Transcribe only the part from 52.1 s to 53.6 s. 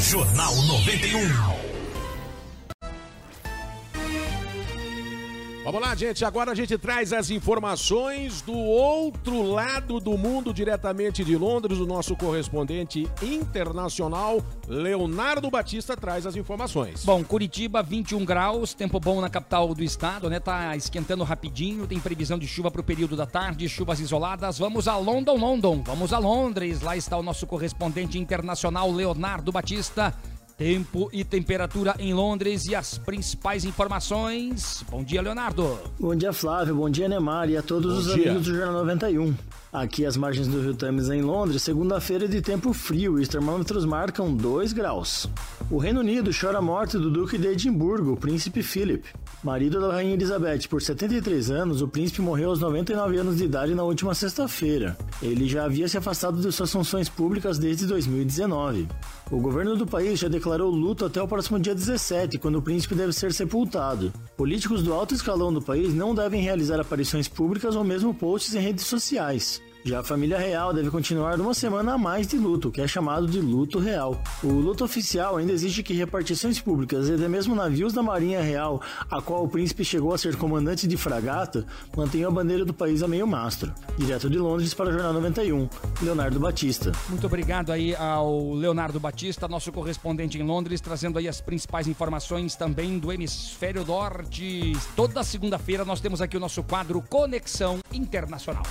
morreu aos 99 anos de